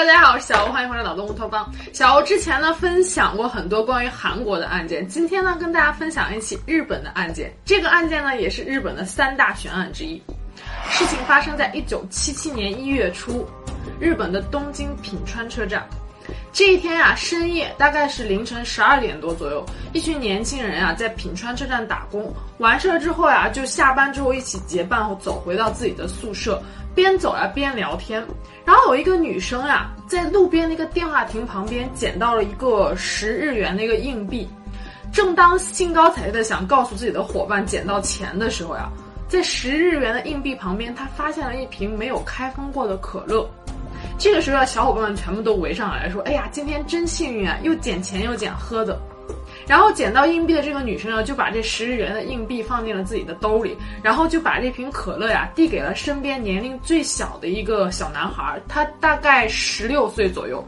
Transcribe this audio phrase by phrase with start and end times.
[0.00, 1.70] 大家好，我是小欧，欢迎回来脑洞乌托邦。
[1.92, 7.52] 小欧之前呢分享过很多关于韩国的案件，今天呢跟大家分享一起日本的案件。
[7.66, 10.16] 这个案件呢也是日本的三大悬案之一。
[10.88, 13.46] 事情发生在一九七七年一月初，
[14.00, 15.86] 日本的东京品川车站。
[16.52, 26.60] 这一天呀，深夜大概是凌晨十二点多左右，一群年轻人啊在品川车站打工，完事儿之后呀，就下班之后一起结伴走回到自己的宿舍，
[26.94, 28.24] 边走呀边聊天。
[28.64, 34.48] 然后有一个女生呀，在路边那个电话亭旁边捡到了一个十日元的一个硬币，
[35.12, 38.90] 正当兴高采烈的想告诉自己的伙伴捡到钱的时候呀，
[39.28, 43.48] 在十日元的硬币旁边，她发现了一瓶没有开封过的可乐。
[44.20, 49.00] 这个时候，小伙伴们全部都围上来说：“哎呀，今天真幸运啊，又捡钱又捡喝的。”
[49.66, 60.62] 然后捡到硬币的这个女生呢，就把这十日元的硬币放进了自己的兜里，然后就把这瓶可乐呀递给了身边年龄最小的一个小男孩，他大概十六岁左右，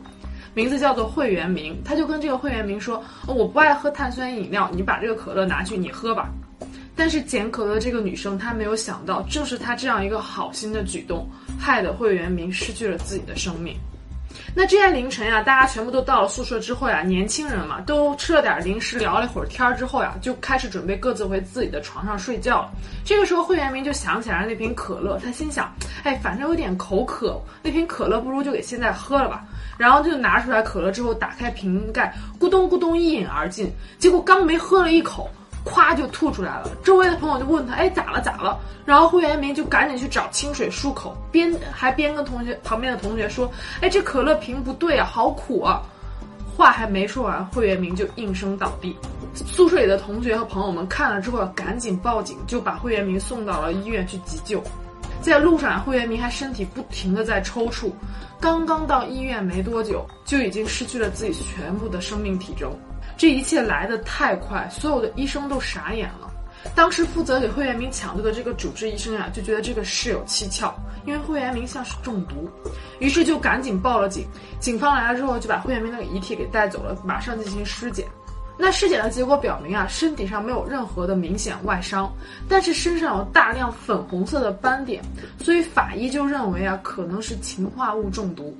[0.54, 1.78] 名字叫做会员明。
[1.84, 6.30] 他就跟这个会员明说：“我不爱喝碳酸饮料，你把这个可乐拿去你喝吧。”
[6.96, 13.76] 但是捡可乐这个女生，她没有想到，正是她这样一个好心的举动，害得会员明失去了自己的生命。
[14.54, 22.70] 那这天凌晨呀，大家全部都到了宿舍之后呀，年轻人嘛，都吃了点零食，聊了一会儿天儿之后呀，就开始准备各自回自己的床上睡觉了。
[23.04, 29.44] 这个时候，会员明就想起来了那瓶可乐，他心想，哎，反正有点口渴，那瓶可乐不如就给现在喝了吧。
[29.78, 33.70] 然后就拿出来可乐之后，打开瓶盖，咕咚咕咚一饮而尽。
[33.98, 35.30] 结果刚没喝了一口。
[35.64, 38.58] 咵就吐出来了，周围的朋友就问他，哎，咋了咋了？
[38.84, 45.80] 然后会员明就赶紧去找清水漱口，边还边跟同学旁边的同学说，哎，这可乐瓶不对啊，好苦啊！
[46.56, 48.96] 话还没说完，会员明就应声倒地。
[49.34, 54.62] 宿舍里的同学和朋友们看了之后，赶紧报警，就把会员明送到了医院去急救。
[55.22, 57.90] 在路上，会员明还身体不停的在抽搐，
[58.40, 62.70] 刚刚到医院没多久，就已经失去了自己全部的生命体征。
[63.22, 66.28] 这一切来得太快，所有的医生都傻眼了。
[66.74, 70.74] 当时负责给惠元明抢救的这个主治医生呀，就觉得这个事有蹊跷，
[71.06, 72.50] 因为惠元明像是中毒，
[72.98, 74.26] 于是就赶紧报了警。
[74.58, 78.08] 警方来了之后，就把惠元明的遗体给带走了，马上进行尸检。
[78.58, 82.12] 那尸检的结果表明啊，身体上没有任何的明显外伤，
[82.48, 85.00] 但是身上有大量粉红色的斑点，
[85.38, 88.52] 所以法医就认为啊，可能是氰化物中毒。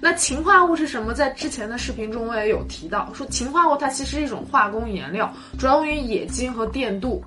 [0.00, 1.12] 那氰化物是什么？
[1.12, 7.22] 在之前的视频中我也有提到，说氰化物它其实是一种化工颜料，主要用于冶金和电镀。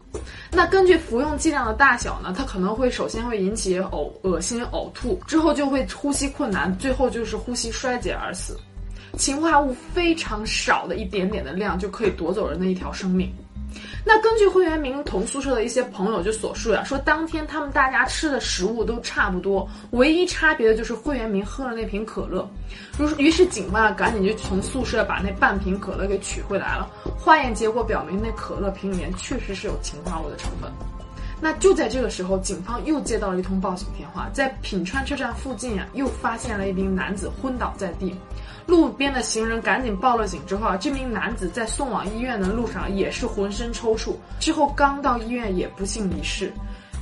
[0.51, 8.57] 那根据服用剂量的大小呢，它可能会首先会引起呕、恶心、呕吐，之后就会呼吸困难，最后就是呼吸衰竭而死。
[9.17, 13.29] 氰化物非常少的一点点的量就可以夺走人的一条生命。
[14.03, 22.49] 那根据会员明同宿舍的一些朋友就所述呀，说当天他们大家吃的食物都差不多，唯一差别的就是会员明喝了那瓶可乐。
[23.17, 26.89] 于是警方啊赶紧就从宿舍把那半瓶可乐给取回来了。
[27.17, 30.71] 化验结果表明，那可乐瓶里面确实是有氰化物的成分。
[31.43, 38.15] 那就在这个时候，警方又接到了一通报警电话，在品川车站附近呀，又发现了一名男子昏倒在地。
[38.71, 46.53] 路边的行人赶紧报了警之后啊，这名男子在送往医院的路上也是浑身抽搐，之后刚到医院也不幸离世。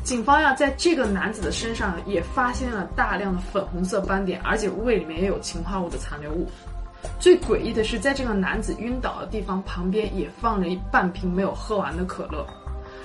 [0.04, 6.48] 警方呀，在这个男子的身上也发现了大量的粉红色斑点，而且胃里面也有氰化物的残留物。
[7.20, 12.44] 最诡异的是，在这个男子晕倒的地方旁边也放着一半瓶没有喝完的可乐，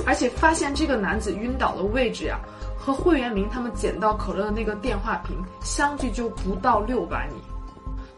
[0.06, 2.40] 而且发现这个男子晕倒的位置呀，
[2.78, 7.34] 和会员明他们捡到可乐的那个电话亭相距就不到六百米。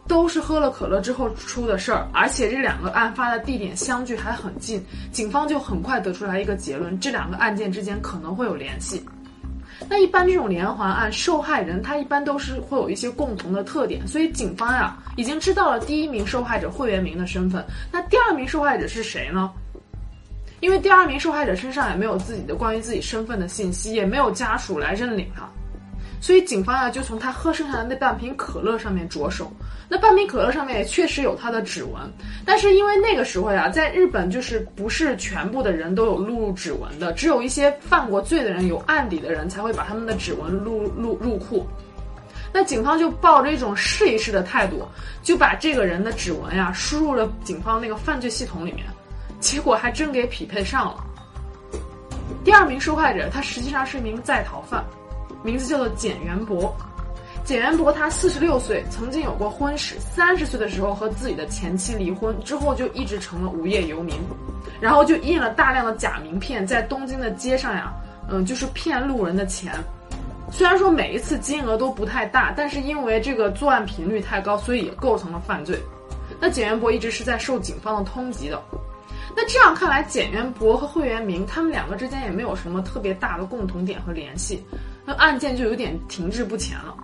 [0.09, 9.05] 都是喝了可乐之后出的事儿，而且这两个案发的地点相距还很近，警方就很快得出来一个结论：这两个案件之间可能会有联系。
[9.89, 17.65] 那一般这种连环案，受害人他一般都是会有一些共同的特点，所以警方呀已经知道了第一名受害者会员明的身份。
[17.93, 19.51] 那第二名受害者是谁呢？
[20.61, 25.47] 因为第二名受害者身上也没有自己的关于自己身份的信息，也没有家属来认领他。
[26.27, 29.49] 所以警方啊，就从他喝剩下的那半瓶可乐上面着手。
[29.89, 32.03] 那半瓶可乐上面也确实有他的指纹，
[32.45, 41.65] 但是因为那个时候呀，在日本就是不是全部的人都有录入指纹的，只有一些犯过罪的人、有案底的人才会把他们的指纹录录入库。
[42.53, 44.85] 那警方就抱着一种试一试的态度，
[45.23, 48.85] 就把这个人的指纹呀输入了警方那个犯罪系统里面，
[49.39, 51.05] 结果还真给匹配上了。
[52.45, 54.85] 第二名受害者，他实际上是一名在逃犯。
[55.47, 56.77] 名字叫做简元博，
[57.45, 59.95] 简元博他四十六岁，曾经有过婚史。
[60.01, 64.17] 三十岁的时候和自己的前妻离婚，之后就一直成了无业游民，
[64.81, 67.95] 然后就印了大量的假名片，在东京的街上呀，
[68.29, 69.73] 嗯，就是骗路人的钱。
[70.51, 75.81] 虽然说每一次金额都不太大，但是因为这个作案频率太高，所以也构成了犯罪。
[76.41, 78.61] 那简元博一直是在受警方的通缉的。
[79.37, 84.65] 那这样看来，简元博和惠元明他们两个之间也没有什么特别大的共同点和联系，
[85.07, 86.95] 那案件就有点停滞不前了。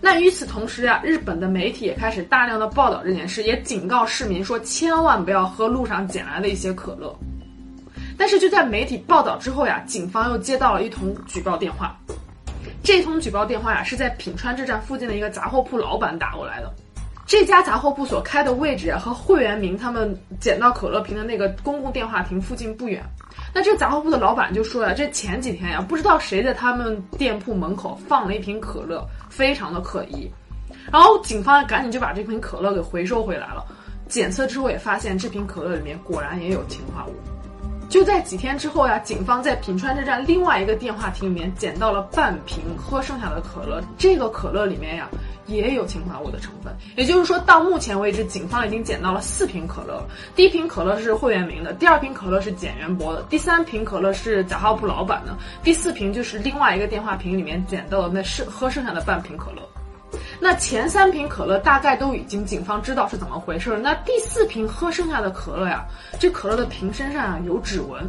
[0.00, 7.14] 那与此同时呀，日本的媒体也开始大量的报道这件事，也警告市民说千万不要喝路上捡来的一些可乐。
[8.16, 11.96] 但是就在媒体报道之后呀，警方又接到了一通举报电话。
[12.82, 16.72] 这通举报电话呀，是在品川车站附近的一个杂货铺老板打过来的。
[17.24, 23.02] 这家杂货铺所开的位置，和会员明他们捡到可乐瓶的那个公共电话亭附近不远。
[23.54, 30.30] 那这杂货铺的老板就说呀，这前几天呀，不知道谁在他们店铺门口放了一瓶可乐，非常的可疑。
[30.90, 33.64] 然后警方赶紧就把这瓶可乐给回收回来了。
[34.08, 37.14] 检测之后也发现，这瓶可乐里面果然也有氰化物。
[37.92, 45.06] 就在几天之后呀，警方在品川车站另外一个电话亭里面捡到了半瓶喝剩下的可乐，这个可乐里面呀
[45.44, 46.74] 也有氰化物的成分。
[46.96, 50.02] 也就是说，到目前为止，警方已经捡到了四瓶可乐。
[50.34, 59.60] 第一瓶可乐是会员明的，第二瓶可乐是简元博的，第三瓶可乐是贾浩铺老板的，第四瓶就是另外一个电话亭里面捡到的那剩喝剩下的半瓶可乐。
[60.44, 63.78] 那前三瓶可乐大概都已经警方知道是怎么回事了。
[63.78, 65.86] 那第四瓶喝剩下的可乐呀，
[66.18, 68.04] 这可乐的瓶身上啊有指纹，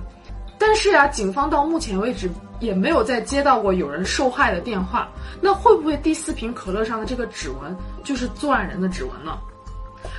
[0.57, 2.27] 但是呀，警方到目前为止
[2.59, 5.07] 也没有再接到过有人受害的电话。
[5.41, 9.37] 那会不会第四瓶可乐上的这个指纹就是作案人的指纹呢？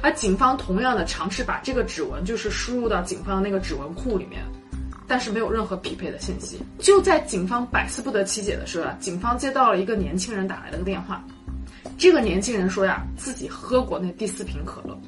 [0.01, 4.41] 而警方同样的尝试把这个指纹就是输入到警方的那个指纹库里面，
[5.09, 6.61] 但是没有任何匹配的信息。
[6.79, 11.21] 就在警方百思不得其解的时候啊，警方接到了一个年轻人打来的电话。
[11.97, 14.99] 这个年轻人说呀，自己喝过那第四瓶可乐。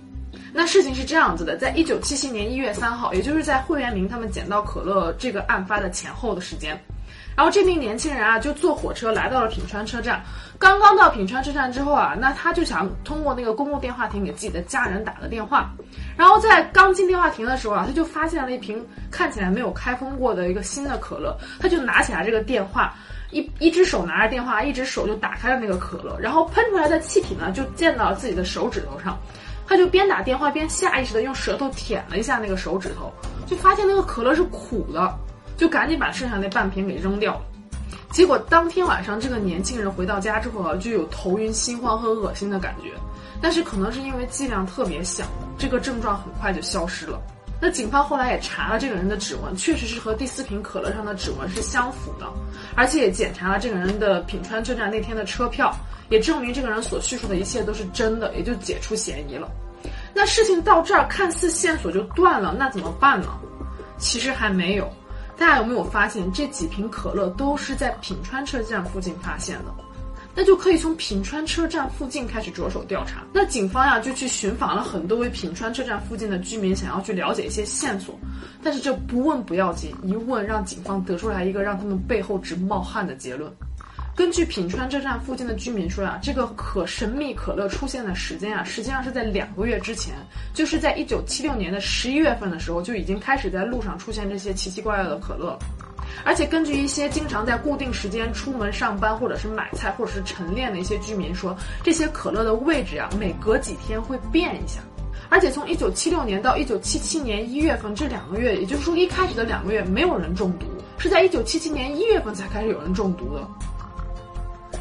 [0.52, 6.80] 那事情是这样子的，在一九七七年一月三号，也就是在惠元明他们捡到可乐这个案发的前后的时间，
[7.36, 10.22] 然后这名年轻人啊就坐火车来到了品川车站。
[10.58, 15.70] 刚刚到品川车站之后啊，那他就想通过那个公共电话亭给自己的家人打个电话。
[16.16, 22.94] 然后在刚进电话亭的时候啊，他就发现了一瓶看起来没有开封过的一个新的可乐，他就拿起来这个电话。
[23.30, 29.18] 一一只手拿着电话，一只手就打开了那个可乐，然后喷出来的气体呢，就溅到了自己的手指头上。
[29.68, 33.12] 他就边打电话边下意识的用舌头舔了一下那个手指头，
[33.46, 35.12] 就发现那个可乐是苦的，
[35.56, 37.40] 就赶紧把剩下那半瓶给扔掉了。
[38.12, 42.92] 结果当天晚上，这个年轻人回到家之后啊，就有头晕、心慌和恶心的感觉，
[43.42, 45.24] 但是可能是因为剂量特别小，
[45.58, 47.20] 这个症状很快就消失了。
[47.60, 52.26] 那警方后来也查了这个人的指纹，确实是和第四瓶可乐上的指纹是相符的，
[52.74, 55.74] 而且也检查了这个人的品川车站那天的车票，
[56.10, 59.48] 也证明这个人所叙述的一切都是真的，也就解除嫌疑了。
[60.12, 63.28] 那事情到这儿看似线索就断了，那怎么办呢？
[63.96, 64.90] 其实还没有，
[65.38, 69.74] 大家有没有发现这几瓶可乐都是在品川车站附近发现的？
[70.36, 73.24] 那就可以从品川车站附近开始着手调查。
[73.32, 78.14] 那警方呀就去寻访了很多位品川车站附近的居民，想要去了解一些线索。
[78.62, 83.50] 但是这不问不要紧，一问让警方得出来一个让他们背后直冒汗的结论。
[84.14, 90.14] 根据品川车站附近的居民说呀，这个可神秘可乐出现的时间啊，实际上是在两个月之前，
[90.52, 95.58] 就是在一九七六年的十一月份的时候，就已经开始在路上出现这些奇奇怪怪的可乐。
[96.24, 104.80] 而且根据一些经常在固定时间出门上班，或者是买菜，或者是晨练的一些居民说，这些可乐的位置啊，每隔几天会变一下。
[105.28, 110.66] 而且从一九七六年到一九七七年一月份这两个月，也就是说一开始的两个月没有人中毒，
[110.98, 113.46] 是在一九七七年一月份才开始有人中毒的。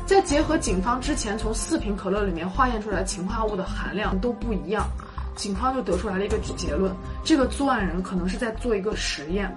[0.06, 4.88] 再结合警方之前从四瓶可乐里面化验出来氰化物的含量都不一样，
[5.36, 9.52] 警方就得出来了一个结论：这个作案人可能是在做一个实验，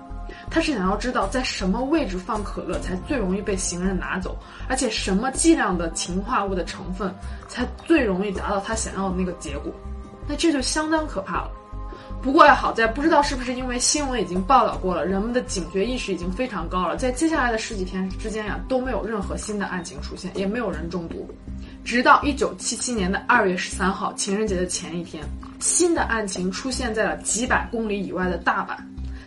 [0.51, 4.37] 他是想要知道在什么位置放可乐才最容易被行人拿走，
[4.69, 7.15] 而且什么剂量的氰化物的成分
[7.49, 9.73] 才最容易达到他想要的那个结果。
[10.27, 11.51] 那这就相当可怕了。
[12.21, 21.29] 不过呀，好在不知道是不是因为新闻已经报道过了，人们的警觉意识已经非常高了，在接下来的十几天之间呀，都没有任何新的案情出现，也没有人中毒。
[21.85, 25.23] 直到一九七七年的二月十三号，情人节的前一天，
[25.61, 28.77] 新的案情出现在了几百公里以外的大阪。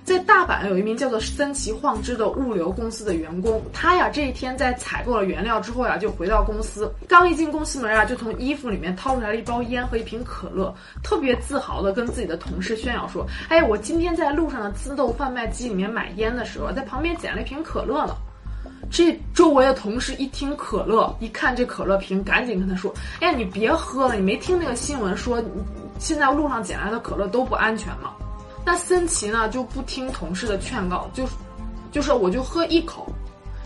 [0.03, 18.15] 在大阪有一名叫做森崎晃之的物流公司的员工，他呀这一天在采购了原料之后呀，就回到公司，刚一进公司门啊，就从衣服里面掏出来了一包烟和一瓶可乐，特别自豪的跟自己的同事炫耀说：“哎，我今天在路上的自动贩卖机里面买烟的时候，在旁边捡了一瓶可乐呢。”
[18.91, 25.41] 这周围的同事一听可乐，一看这可乐瓶，赶紧跟他说：“哎呀，你别喝了，你没听那个新闻说，
[25.99, 28.11] 现在路上捡来的可乐都不安全吗？”
[28.63, 31.27] 那森奇呢就不听同事的劝告，就，
[31.91, 33.07] 就说我就喝一口，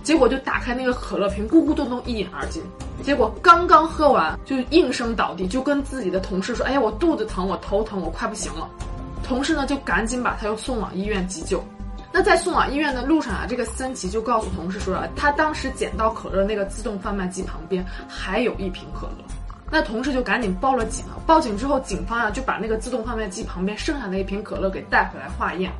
[0.03, 2.63] 结果就打开那个可乐瓶，咕咕咚咚一饮而尽。
[3.03, 8.69] 结果刚刚喝完就应声倒地，就跟自己的同事说：“哎呀，我肚子疼，我头疼，我快不行了。”
[9.21, 11.63] 同事呢就赶紧把他又送往医院急救。
[12.11, 19.23] 那在送往医院的路上啊，这个森奇就告诉同事说啊，他当时捡到可乐那个自动贩卖机旁边还有一瓶可乐。
[19.71, 21.03] 那同事就赶紧报了警！
[21.25, 25.71] 报警之后，警方啊就把那个自动贩卖机旁边剩下的一瓶可乐给带回来化验。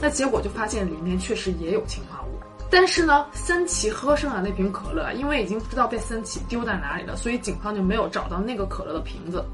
[0.00, 2.40] 那结果就发现里面确实也有氰化物。
[2.70, 9.44] 但是呢，森崎喝剩下那瓶可乐，因为已经不知道被森崎丢在哪里了，所以警方就没有找到那个可乐的瓶子。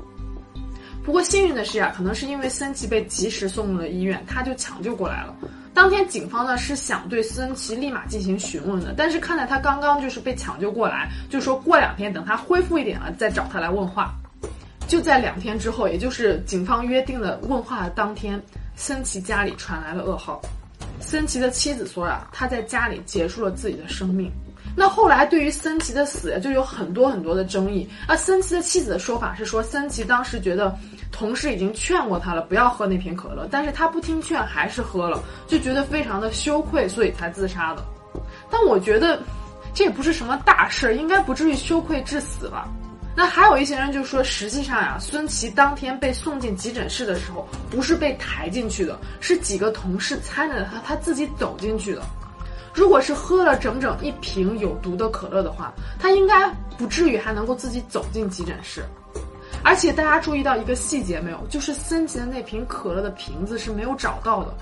[1.06, 5.32] 不过幸运的是呀，可能是因为森奇被及时送入了医院，他就抢救过来了。
[5.72, 14.12] 当天警方呢是想对森奇立马进行询问的，但是看在他刚刚就是被抢救过来，就说过两天等他恢复一点了再找他来问话。
[14.88, 18.42] 就在两天之后，也就是警方约定的问话的当天，
[18.74, 20.42] 森奇家里传来了噩耗。
[20.98, 24.28] 森奇的妻子说啊，他在家里结束了自己的生命。
[24.78, 27.88] 那后来对于森奇的死就有很多很多的争议。
[28.06, 30.76] 而森奇的妻子的说法是说，森奇当时觉得
[31.16, 37.82] 同事已经劝过他了，不要喝那瓶可乐，但是他不听劝，还是喝了，就觉得非常的羞愧，所以才自杀的。
[38.50, 39.18] 但我觉得
[39.72, 42.68] 这也不是什么大事儿，应该不至于羞愧致死吧。
[43.16, 52.02] 那还有一些人就说，实际上呀，孙琦当天被送进急诊室的时候，不是被抬进去的，是几个同事搀着他，他自己走进去的。
[52.74, 56.46] 如果是喝了整整一瓶有毒的可乐的话，他应该
[56.76, 58.84] 不至于还能够自己走进急诊室。
[59.66, 64.54] 而且大家注意到一个细节没有，就是森奇的那瓶可乐的瓶子是没有找到的，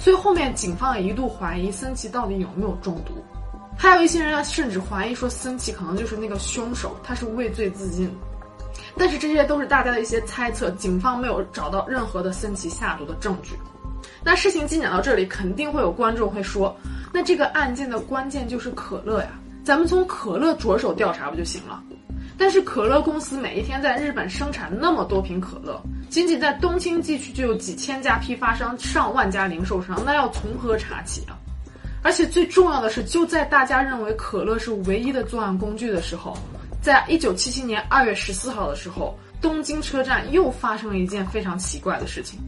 [0.00, 3.12] 所以后面警方也一度怀疑森奇到底有没有中毒。
[3.76, 8.10] 还有一些人甚至怀疑说森奇可能就是那个凶手，他是畏罪自尽。
[8.96, 13.54] 但是这些都是大家的一些猜测，警方没有找到任何的森奇下毒的证据。
[14.24, 16.74] 那事情进展到这里，肯定会有观众会说，
[17.12, 19.28] 那这个案件的关键就是可乐呀，
[19.62, 21.82] 咱们从可乐着手调查不就行了？
[22.38, 31.34] 但是可乐公司每一天在日本生产那么多瓶可乐，仅仅在东京地区就有几千家批发商、上万家零售商，那要从何查起啊？
[32.00, 36.32] 而且最重要的是，就在大家认为可乐是唯一的作案工具的时候，
[36.80, 42.38] 在一九七七年二月十四号的时候，东京车站又发生了一件非常奇怪的事情。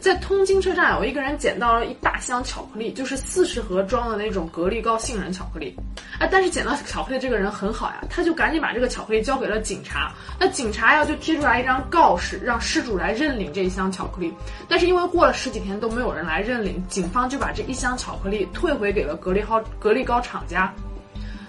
[0.00, 5.76] 在通京车站，有一个人捡到了一大箱巧克力，就是四十盒装的那种格力高杏仁巧克力。
[6.18, 10.12] 哎，但是捡到巧克力这个人很好呀，他就赶紧把这个巧克力交给了警察。
[10.38, 14.32] 那警察呀就贴出来一张告示，让失主来认领这一箱巧克力。
[14.68, 20.72] 但是因为过了十几天都没有人来认领，警方就把这一箱巧克力退回给了格力高格力高厂家。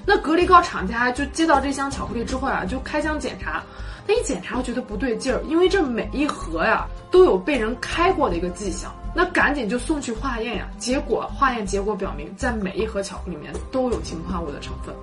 [0.05, 3.63] 那格力高厂家就接到这箱巧克力之后呀，就开箱检查。
[4.07, 8.91] 他一检查，我觉得不对劲儿，因为这每一盒呀都有被人开过的一个迹象。
[9.13, 10.69] 那赶紧就送去化验呀。
[10.77, 14.95] 结果化验结果表明，在每一盒巧克力里面都有氰化物的成分，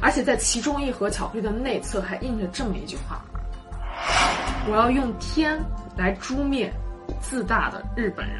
[0.00, 3.20] 而且在其中一盒巧克力的内侧还印着这么一句话
[4.70, 5.58] ：“我要用天
[5.96, 6.72] 来诛灭
[7.20, 8.38] 自大的日本人。”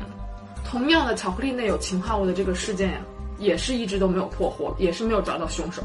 [0.65, 2.99] 同样的，巧克力内有氰化物的这个事件呀，
[3.39, 5.83] 也是一直都没有破获，也是没有找到凶手。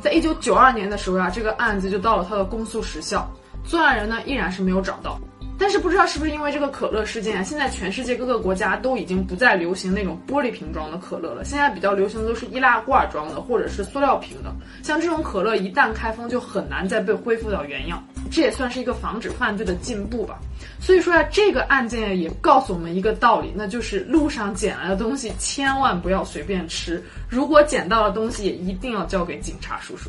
[0.00, 3.28] 在一九九二年的时候呀，这个案子就到了他的公诉时效。
[3.66, 5.18] 作案人呢依然是没有找到，
[5.58, 14.54] 但是不知道是不是因为这个可乐事件，现在全世界各个国家都已经不再流行那种玻璃瓶装的可乐了，现在比较流行的都是易拉罐装的或者是塑料瓶的。
[14.82, 20.38] 像这种可乐一旦开封就很难再被恢复到原样，这也算是一个防止犯罪的进步吧。
[20.78, 30.08] 所以说呀，这个案件也告诉我们一个道理，那就是路上捡来的东西千万不要随便吃，如果捡到了东西也一定要交给警察叔叔。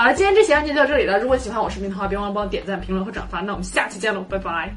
[0.00, 1.18] 好了，今天这期案件就到这里了。
[1.18, 3.42] 如果喜欢我视频的话，别忘了帮我点赞、评论和转发。
[3.42, 4.74] 那我们下期见喽，拜拜。